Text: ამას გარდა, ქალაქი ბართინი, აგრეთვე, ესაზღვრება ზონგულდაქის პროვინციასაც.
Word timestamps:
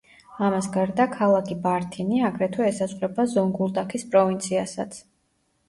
ამას 0.45 0.69
გარდა, 0.77 1.05
ქალაქი 1.15 1.57
ბართინი, 1.65 2.23
აგრეთვე, 2.31 2.67
ესაზღვრება 2.73 3.29
ზონგულდაქის 3.37 4.09
პროვინციასაც. 4.17 5.03